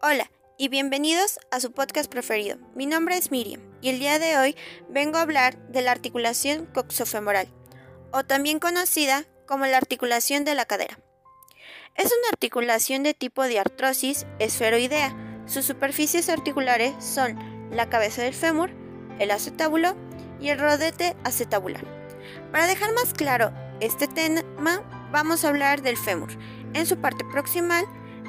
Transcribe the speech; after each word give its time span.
Hola 0.00 0.30
y 0.56 0.68
bienvenidos 0.68 1.40
a 1.50 1.58
su 1.58 1.72
podcast 1.72 2.08
preferido. 2.08 2.56
Mi 2.76 2.86
nombre 2.86 3.16
es 3.16 3.32
Miriam 3.32 3.60
y 3.80 3.88
el 3.88 3.98
día 3.98 4.20
de 4.20 4.38
hoy 4.38 4.56
vengo 4.88 5.18
a 5.18 5.22
hablar 5.22 5.58
de 5.70 5.82
la 5.82 5.90
articulación 5.90 6.66
coxofemoral, 6.66 7.48
o 8.12 8.22
también 8.22 8.60
conocida 8.60 9.24
como 9.48 9.66
la 9.66 9.76
articulación 9.76 10.44
de 10.44 10.54
la 10.54 10.66
cadera. 10.66 11.00
Es 11.96 12.06
una 12.06 12.28
articulación 12.30 13.02
de 13.02 13.12
tipo 13.12 13.42
de 13.42 13.58
artrosis 13.58 14.24
esferoidea. 14.38 15.16
Sus 15.46 15.64
superficies 15.64 16.28
articulares 16.28 16.94
son 17.04 17.36
la 17.72 17.88
cabeza 17.88 18.22
del 18.22 18.34
fémur, 18.34 18.70
el 19.18 19.32
acetábulo 19.32 19.96
y 20.40 20.50
el 20.50 20.60
rodete 20.60 21.16
acetabular. 21.24 21.84
Para 22.52 22.68
dejar 22.68 22.92
más 22.94 23.14
claro 23.14 23.52
este 23.80 24.06
tema, 24.06 24.42
vamos 25.10 25.44
a 25.44 25.48
hablar 25.48 25.82
del 25.82 25.96
fémur. 25.96 26.30
En 26.72 26.86
su 26.86 26.98
parte 26.98 27.24
proximal 27.32 27.84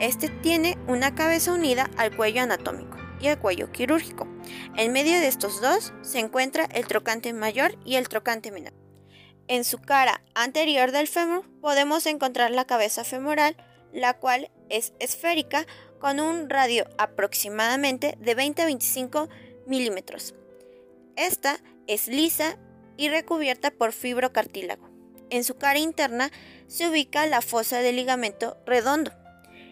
este 0.00 0.28
tiene 0.28 0.76
una 0.88 1.14
cabeza 1.14 1.52
unida 1.52 1.90
al 1.96 2.16
cuello 2.16 2.42
anatómico 2.42 2.96
y 3.20 3.28
al 3.28 3.38
cuello 3.38 3.70
quirúrgico. 3.70 4.26
En 4.76 4.92
medio 4.92 5.12
de 5.12 5.28
estos 5.28 5.60
dos 5.60 5.92
se 6.02 6.18
encuentra 6.18 6.64
el 6.64 6.86
trocante 6.86 7.32
mayor 7.32 7.78
y 7.84 7.96
el 7.96 8.08
trocante 8.08 8.50
menor. 8.50 8.72
En 9.46 9.64
su 9.64 9.78
cara 9.78 10.22
anterior 10.34 10.90
del 10.90 11.06
fémur 11.06 11.48
podemos 11.60 12.06
encontrar 12.06 12.50
la 12.50 12.64
cabeza 12.64 13.04
femoral, 13.04 13.56
la 13.92 14.14
cual 14.14 14.50
es 14.68 14.94
esférica 14.98 15.66
con 16.00 16.18
un 16.18 16.50
radio 16.50 16.86
aproximadamente 16.98 18.16
de 18.20 18.34
20 18.34 18.62
a 18.62 18.66
25 18.66 19.28
milímetros. 19.66 20.34
Esta 21.16 21.58
es 21.86 22.08
lisa 22.08 22.58
y 22.96 23.08
recubierta 23.08 23.70
por 23.70 23.92
fibrocartílago. 23.92 24.90
En 25.30 25.44
su 25.44 25.56
cara 25.56 25.78
interna 25.78 26.30
se 26.66 26.88
ubica 26.88 27.26
la 27.26 27.40
fosa 27.40 27.78
del 27.80 27.96
ligamento 27.96 28.56
redondo, 28.66 29.12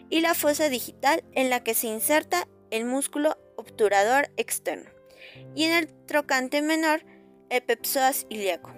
y 0.09 0.21
la 0.21 0.33
fosa 0.33 0.69
digital 0.69 1.23
en 1.33 1.49
la 1.49 1.63
que 1.63 1.73
se 1.73 1.87
inserta 1.87 2.47
el 2.71 2.85
músculo 2.85 3.37
obturador 3.55 4.29
externo, 4.37 4.89
y 5.55 5.65
en 5.65 5.73
el 5.73 5.87
trocante 6.05 6.61
menor 6.61 7.03
el 7.49 7.63
pepsoas 7.63 8.25
ilíaco. 8.29 8.71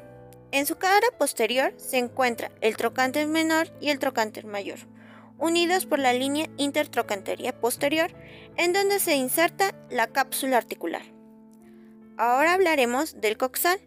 En 0.51 0.65
su 0.65 0.77
cara 0.77 1.07
posterior 1.17 1.73
se 1.77 1.97
encuentra 1.97 2.51
el 2.61 2.77
trocante 2.77 3.25
menor 3.25 3.69
y 3.81 3.89
el 3.89 3.99
trocante 3.99 4.43
mayor, 4.43 4.79
unidos 5.37 5.85
por 5.85 5.99
la 5.99 6.13
línea 6.13 6.47
intertrocanteria 6.57 7.59
posterior, 7.59 8.11
en 8.57 8.73
donde 8.73 8.99
se 8.99 9.15
inserta 9.15 9.75
la 9.89 10.07
cápsula 10.07 10.57
articular. 10.57 11.03
Ahora 12.17 12.53
hablaremos 12.53 13.19
del 13.19 13.37
coxal, 13.37 13.79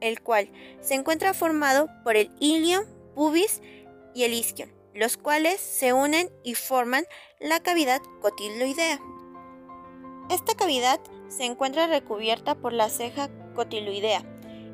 el 0.00 0.20
cual 0.20 0.50
se 0.80 0.94
encuentra 0.94 1.34
formado 1.34 1.88
por 2.02 2.16
el 2.16 2.32
ilion, 2.40 2.84
pubis 3.14 3.62
y 4.14 4.24
el 4.24 4.32
isquion, 4.32 4.70
los 4.96 5.16
cuales 5.16 5.60
se 5.60 5.92
unen 5.92 6.30
y 6.42 6.54
forman 6.54 7.04
la 7.38 7.60
cavidad 7.60 8.00
cotiloidea. 8.20 9.00
Esta 10.30 10.54
cavidad 10.54 11.00
se 11.28 11.44
encuentra 11.44 11.86
recubierta 11.86 12.54
por 12.54 12.72
la 12.72 12.88
ceja 12.88 13.28
cotiloidea 13.54 14.24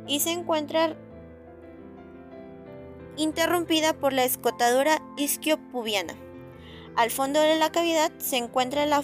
y 0.07 0.21
se 0.21 0.31
encuentra 0.31 0.97
interrumpida 3.17 3.93
por 3.93 4.13
la 4.13 4.25
escotadura 4.25 5.03
isquiopubiana. 5.17 6.15
Al 6.97 7.11
fondo 7.11 7.41
de 7.41 7.57
la 7.57 7.73
cavidad 7.73 8.13
se 8.19 8.37
encuentra 8.37 8.87
la 8.87 9.03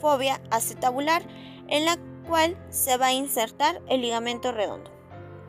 fobia 0.00 0.40
acetabular 0.50 1.22
en 1.68 1.84
la 1.84 1.96
cual 2.28 2.56
se 2.70 2.96
va 2.96 3.06
a 3.06 3.12
insertar 3.12 3.80
el 3.88 4.02
ligamento 4.02 4.52
redondo. 4.52 4.90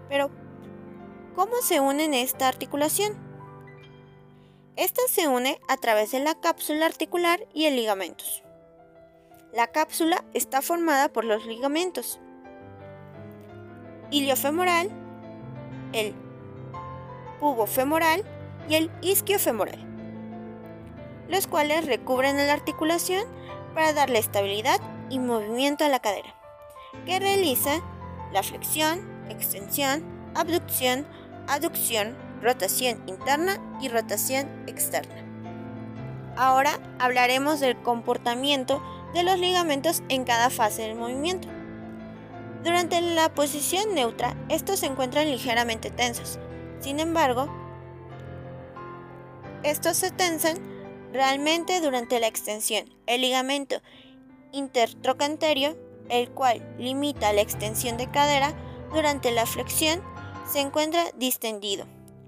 Pero, 0.10 0.30
¿cómo 1.36 1.56
se 1.62 1.80
unen 1.80 2.14
esta 2.14 2.48
articulación? 2.48 3.33
Esta 4.76 5.02
se 5.08 5.28
une 5.28 5.60
a 5.68 5.78
través 5.78 6.12
de 6.12 6.20
la 6.20 6.34
cápsula 6.34 6.88
articular 6.88 7.40
y 7.54 7.66
el 7.66 7.76
ligamentos. 7.76 8.42
La 9.54 9.68
cápsula 9.68 10.24
está 10.34 10.64
formada 10.64 11.10
por 11.10 11.26
los 11.26 11.46
ligamentos 11.46 12.20
iliofemoral, 14.10 14.90
el 15.92 16.16
pubofemoral 17.40 18.24
y 18.68 18.76
el 18.76 18.92
isquiofemoral, 19.02 19.80
los 21.30 21.46
cuales 21.46 21.86
recubren 21.86 22.38
la 22.38 22.54
articulación 22.54 23.26
para 23.76 23.94
darle 23.94 24.18
estabilidad 24.18 24.80
y 25.12 25.20
movimiento 25.20 25.86
a 25.86 25.90
la 25.90 26.00
cadera, 26.00 26.34
que 27.06 27.20
realiza 27.20 27.82
la 28.32 28.42
flexión, 28.42 29.08
extensión, 29.30 30.04
abducción, 30.34 31.06
aducción, 31.48 32.16
rotación 32.44 33.02
interna 33.08 33.58
y 33.82 33.88
rotación 33.88 34.48
externa. 34.68 35.16
Ahora 36.36 36.80
hablaremos 37.00 37.60
del 37.60 37.82
comportamiento 37.82 38.84
de 39.14 39.24
los 39.24 39.40
ligamentos 39.40 40.04
en 40.10 40.26
cada 40.26 40.50
fase 40.50 40.84
del 40.84 40.96
movimiento. 40.96 41.48
Durante 42.64 43.02
la 43.02 43.34
posición 43.34 43.94
neutra, 43.94 44.36
estos 44.50 44.80
se 44.80 44.88
encuentran 44.88 45.30
ligeramente 45.30 45.92
tensos. 45.92 46.40
Sin 46.80 47.00
embargo, 47.00 47.48
estos 49.64 49.98
se 49.98 50.12
tensan 50.12 50.58
realmente 51.12 51.80
durante 51.82 52.20
la 52.20 52.28
extensión. 52.28 52.86
El 53.06 53.22
ligamento 53.22 53.82
intertrocanterio, 54.52 55.78
el 56.10 56.30
cual 56.32 56.76
limita 56.78 57.34
la 57.34 57.42
extensión 57.42 57.98
de 57.98 58.10
cadera, 58.10 58.54
durante 58.94 59.32
la 59.32 59.46
flexión 59.46 60.02
se 60.52 60.60
encuentra 60.60 61.04
distendido 61.16 61.86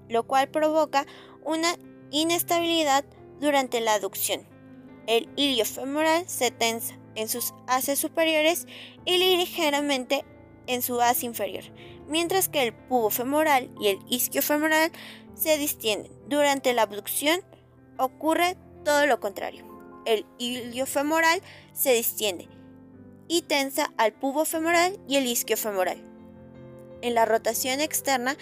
lo 0.08 0.26
cual 0.26 0.48
provoca 0.48 1.06
una 1.44 1.76
inestabilidad 2.10 3.04
durante 3.40 3.80
la 3.80 3.94
aducción. 3.94 4.46
El 5.06 5.28
ilio 5.36 5.64
femoral 5.64 6.24
se 6.28 6.50
tensa 6.50 6.98
en 7.14 7.28
sus 7.28 7.54
haces 7.66 7.98
superiores 7.98 8.66
y 9.04 9.18
ligeramente 9.18 10.24
en 10.66 10.82
su 10.82 11.00
haz 11.00 11.22
inferior, 11.22 11.64
mientras 12.08 12.48
que 12.48 12.62
el 12.62 12.74
pubo 12.74 13.10
femoral 13.10 13.70
y 13.80 13.88
el 13.88 13.98
isquio 14.08 14.42
femoral 14.42 14.90
se 15.34 15.58
distienden. 15.58 16.12
Durante 16.28 16.72
la 16.74 16.82
abducción 16.82 17.40
ocurre 17.98 18.56
todo 18.84 19.06
lo 19.06 19.20
contrario. 19.20 19.64
El 20.04 20.26
ilio 20.38 20.86
femoral 20.86 21.42
se 21.72 21.92
distiende 21.92 22.48
y 23.28 23.42
tensa 23.42 23.92
al 23.96 24.12
pubo 24.12 24.44
femoral 24.44 24.98
y 25.08 25.16
el 25.16 25.26
isquio 25.26 25.56
femoral. 25.56 26.02
En 27.02 27.14
la 27.14 27.24
rotación 27.24 27.80
externa 27.80 28.36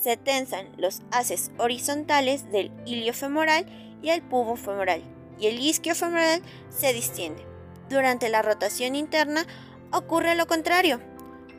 se 0.00 0.16
tensan 0.16 0.68
los 0.76 1.02
haces 1.10 1.50
horizontales 1.58 2.50
del 2.50 2.70
ilio 2.84 3.14
femoral 3.14 3.66
y 4.02 4.10
el 4.10 4.22
pubo 4.22 4.56
femoral, 4.56 5.02
y 5.38 5.46
el 5.46 5.58
isquio 5.58 5.94
femoral 5.94 6.42
se 6.70 6.92
distiende. 6.92 7.44
Durante 7.88 8.28
la 8.28 8.42
rotación 8.42 8.94
interna 8.94 9.46
ocurre 9.92 10.34
lo 10.34 10.46
contrario, 10.46 11.00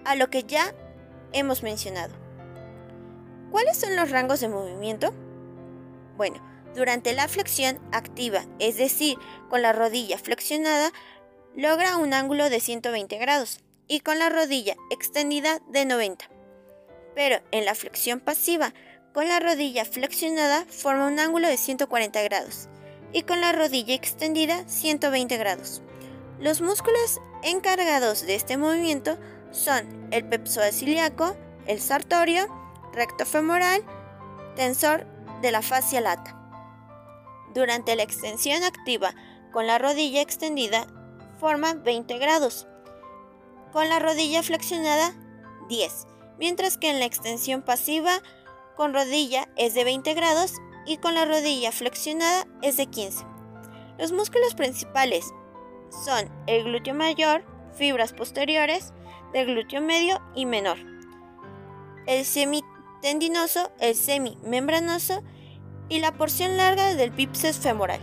a 0.06 0.16
lo 0.16 0.30
que 0.30 0.44
ya 0.44 0.74
hemos 1.34 1.64
mencionado. 1.64 2.14
¿Cuáles 3.52 3.78
son 3.78 3.96
los 3.96 4.12
rangos 4.12 4.40
de 4.40 4.50
movimiento? 4.50 5.14
Bueno, 6.16 6.42
durante 6.76 7.14
la 7.14 7.28
flexión 7.28 7.80
activa, 7.92 8.46
es 8.59 8.78
decir, 8.78 9.18
con 9.50 9.62
la 9.62 9.74
rodilla 9.74 10.18
flexionada, 10.18 10.92
logra 11.56 11.97
un 11.97 12.14
ángulo 12.14 12.50
de 12.50 12.59
120 12.59 13.18
grados 13.18 13.59
y 13.88 14.02
con 14.02 14.20
la 14.20 14.30
rodilla 14.30 14.76
extendida 14.92 15.59
de 15.70 15.86
90 15.86 16.37
pero 17.17 17.41
en 17.50 17.66
la 17.66 17.73
flexión 17.73 18.19
pasiva, 18.19 18.75
con 19.11 19.28
la 19.28 19.39
rodilla 19.39 19.85
flexionada 19.85 20.67
forma 20.69 21.07
un 21.07 21.17
ángulo 21.17 21.47
de 21.47 21.57
140 21.57 22.22
grados 22.22 22.69
y 23.11 23.23
con 23.23 23.41
la 23.41 23.53
rodilla 23.53 23.95
extendida 23.95 24.69
120 24.69 25.35
grados. 25.38 25.81
Los 26.39 26.61
músculos 26.61 27.19
encargados 27.41 28.22
de 28.22 28.35
este 28.35 28.55
movimiento 28.57 29.17
son 29.50 30.07
el 30.11 30.25
pepsoas 30.25 30.79
ilíaco, 30.83 31.35
el 31.66 31.81
sartorio, 31.81 32.45
recto 32.94 33.25
femoral, 33.25 33.84
tensor 34.55 35.07
de 35.41 35.51
la 35.51 35.63
fascia 35.63 36.01
lata. 36.01 36.39
Durante 37.55 37.95
la 37.95 38.03
extensión 38.03 38.63
activa 38.63 39.16
con 39.51 39.66
la 39.66 39.79
rodilla 39.79 40.22
extendida 40.22 40.85
forma 41.40 41.73
20 41.73 42.16
grados, 42.20 42.67
con 43.72 43.90
la 43.90 43.97
rodilla 43.97 44.43
flexionada 44.43 45.16
10 45.67 46.16
mientras 46.39 46.78
que 46.78 46.89
en 46.89 46.99
la 46.99 47.05
extensión 47.05 47.61
pasiva 47.61 48.22
con 48.75 48.93
rodilla 48.93 49.49
es 49.55 49.73
de 49.73 49.84
20 49.84 50.13
grados 50.13 50.53
y 50.85 50.97
con 50.97 51.16
la 51.16 51.25
rodilla 51.25 51.72
flexionada 51.72 52.45
es 52.61 52.78
de 52.78 52.85
15. 52.85 53.25
Los 53.97 54.11
músculos 54.11 54.55
principales 54.55 55.34
son 56.05 56.29
el 56.45 56.66
glúteo 56.66 56.93
mayor, 56.93 57.43
fibras 57.73 58.13
posteriores 58.13 58.93
del 59.34 59.47
glúteo 59.47 59.81
medio 59.81 60.22
y 60.35 60.45
menor, 60.45 60.78
el 62.05 62.25
semitendinoso, 62.25 63.72
el 63.79 63.95
semimembranoso 63.95 65.23
y 65.89 65.99
la 65.99 66.13
porción 66.13 66.57
larga 66.57 66.93
del 66.95 67.11
bíceps 67.11 67.59
femoral. 67.59 67.99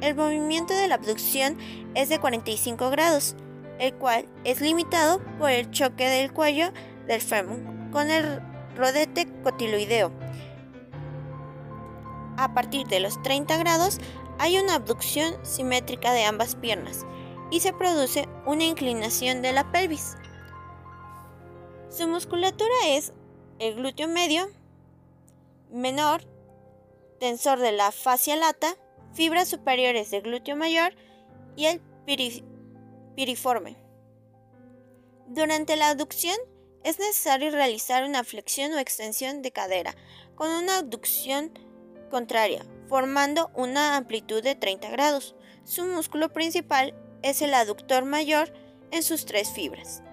El 0.00 0.14
movimiento 0.14 0.74
de 0.74 0.88
la 0.88 0.96
abducción 0.96 1.56
es 1.94 2.08
de 2.08 2.18
45 2.18 2.90
grados, 2.90 3.36
el 3.78 3.94
cual 3.94 4.28
es 4.44 4.60
limitado 4.60 5.22
por 5.38 5.50
el 5.50 5.70
choque 5.70 6.08
del 6.08 6.32
cuello 6.32 6.72
del 7.06 7.20
fémur 7.20 7.58
con 7.92 8.10
el 8.10 8.40
rodete 8.76 9.26
cotiloideo. 9.42 10.12
A 12.36 12.52
partir 12.52 12.86
de 12.86 13.00
los 13.00 13.22
30 13.22 13.56
grados 13.56 13.98
hay 14.38 14.58
una 14.58 14.74
abducción 14.74 15.34
simétrica 15.42 16.12
de 16.12 16.24
ambas 16.24 16.56
piernas 16.56 17.06
y 17.50 17.60
se 17.60 17.72
produce 17.72 18.28
una 18.44 18.64
inclinación 18.64 19.40
de 19.40 19.52
la 19.52 19.70
pelvis. 19.72 20.16
Su 21.88 22.06
musculatura 22.08 22.74
es 22.88 23.12
el 23.58 23.76
glúteo 23.76 24.08
medio, 24.08 24.48
menor, 25.70 26.22
tensor 27.18 27.58
de 27.58 27.72
la 27.72 27.92
fascia 27.92 28.36
lata, 28.36 28.76
fibras 29.14 29.48
superiores 29.48 30.10
del 30.10 30.22
glúteo 30.22 30.56
mayor 30.56 30.94
y 31.56 31.66
el 31.66 31.80
piriforme. 33.14 33.76
Durante 35.28 35.76
la 35.76 35.88
aducción 35.88 36.36
es 36.86 37.00
necesario 37.00 37.50
realizar 37.50 38.04
una 38.04 38.22
flexión 38.22 38.72
o 38.72 38.78
extensión 38.78 39.42
de 39.42 39.50
cadera 39.50 39.96
con 40.36 40.48
una 40.50 40.78
abducción 40.78 41.50
contraria, 42.12 42.64
formando 42.88 43.50
una 43.54 43.96
amplitud 43.96 44.40
de 44.40 44.54
30 44.54 44.90
grados. 44.90 45.34
Su 45.64 45.84
músculo 45.84 46.32
principal 46.32 46.94
es 47.22 47.42
el 47.42 47.54
aductor 47.54 48.04
mayor 48.04 48.52
en 48.92 49.02
sus 49.02 49.26
tres 49.26 49.50
fibras. 49.50 50.04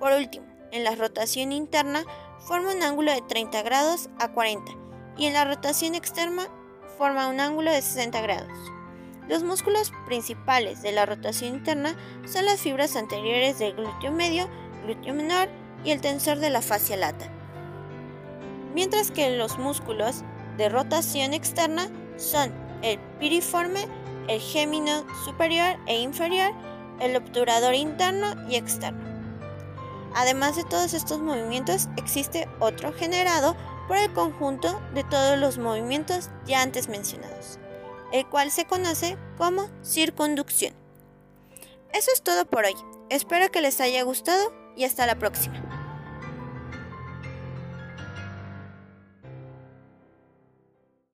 Por 0.00 0.10
último, 0.14 0.44
en 0.72 0.82
la 0.82 0.96
rotación 0.96 1.52
interna 1.52 2.04
forma 2.40 2.74
un 2.74 2.82
ángulo 2.82 3.12
de 3.12 3.22
30 3.22 3.62
grados 3.62 4.10
a 4.18 4.32
40 4.32 4.72
y 5.16 5.26
en 5.26 5.32
la 5.32 5.44
rotación 5.44 5.94
externa 5.94 6.48
forma 6.98 7.28
un 7.28 7.38
ángulo 7.38 7.70
de 7.70 7.82
60 7.82 8.20
grados. 8.22 8.58
Los 9.28 9.44
músculos 9.44 9.92
principales 10.06 10.82
de 10.82 10.90
la 10.90 11.06
rotación 11.06 11.54
interna 11.54 11.96
son 12.26 12.46
las 12.46 12.62
fibras 12.62 12.96
anteriores 12.96 13.60
del 13.60 13.76
glúteo 13.76 14.10
medio, 14.10 14.50
glúteo 14.84 15.14
menor 15.14 15.65
y 15.86 15.92
el 15.92 16.00
tensor 16.00 16.38
de 16.38 16.50
la 16.50 16.60
fascia 16.60 16.96
lata. 16.96 17.26
Mientras 18.74 19.10
que 19.10 19.30
los 19.36 19.56
músculos 19.56 20.22
de 20.58 20.68
rotación 20.68 21.32
externa 21.32 21.88
son 22.16 22.52
el 22.82 22.98
piriforme, 23.20 23.86
el 24.28 24.40
gémino 24.40 25.06
superior 25.24 25.76
e 25.86 26.00
inferior, 26.00 26.52
el 27.00 27.14
obturador 27.16 27.74
interno 27.74 28.34
y 28.50 28.56
externo. 28.56 29.04
Además 30.14 30.56
de 30.56 30.64
todos 30.64 30.92
estos 30.92 31.20
movimientos, 31.20 31.88
existe 31.96 32.48
otro 32.58 32.92
generado 32.92 33.56
por 33.86 33.96
el 33.96 34.12
conjunto 34.12 34.80
de 34.92 35.04
todos 35.04 35.38
los 35.38 35.58
movimientos 35.58 36.30
ya 36.46 36.62
antes 36.62 36.88
mencionados, 36.88 37.60
el 38.12 38.26
cual 38.26 38.50
se 38.50 38.64
conoce 38.64 39.16
como 39.38 39.68
circunducción. 39.84 40.74
Eso 41.92 42.10
es 42.12 42.22
todo 42.22 42.44
por 42.46 42.64
hoy. 42.64 42.74
Espero 43.08 43.50
que 43.52 43.60
les 43.60 43.80
haya 43.80 44.02
gustado 44.02 44.52
y 44.74 44.84
hasta 44.84 45.06
la 45.06 45.16
próxima. 45.16 45.65